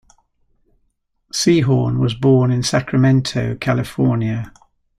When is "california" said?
3.61-4.51